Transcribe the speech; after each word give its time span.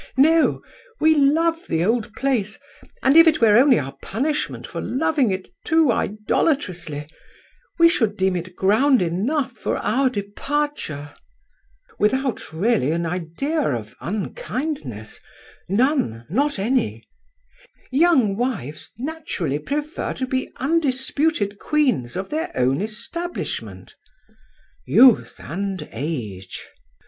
"No. 0.17 0.63
We 0.99 1.13
love 1.13 1.67
the 1.67 1.85
old 1.85 2.15
place; 2.15 2.57
and 3.03 3.15
if 3.15 3.27
it 3.27 3.39
were 3.39 3.55
only 3.55 3.77
our 3.77 3.95
punishment 4.01 4.65
for 4.65 4.81
loving 4.81 5.29
it 5.29 5.47
too 5.63 5.91
idolatrously, 5.91 7.05
we 7.77 7.87
should 7.87 8.17
deem 8.17 8.35
it 8.35 8.55
ground 8.55 9.03
enough 9.03 9.51
for 9.51 9.77
our 9.77 10.09
departure."" 10.09 11.13
Without, 11.99 12.51
really, 12.51 12.89
an 12.89 13.05
idea 13.05 13.61
of 13.75 13.93
unkindness; 14.01 15.19
none, 15.69 16.25
not 16.31 16.57
any."" 16.57 17.03
Young 17.91 18.35
wives 18.35 18.91
naturally 18.97 19.59
prefer 19.59 20.13
to 20.15 20.25
be 20.25 20.49
undisputed 20.55 21.59
queens 21.59 22.15
of 22.15 22.31
their 22.31 22.51
own 22.57 22.81
establishment."" 22.81 23.93
Youth 24.87 25.35
and 25.37 25.87
age!" 25.91 26.67